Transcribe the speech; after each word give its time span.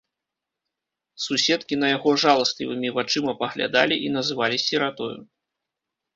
Суседкі 1.25 1.75
на 1.83 1.87
яго 1.97 2.09
жаласлівымі 2.23 2.89
вачыма 2.97 3.37
паглядалі 3.43 3.95
і 4.09 4.11
называлі 4.19 4.57
сіратою. 4.67 5.13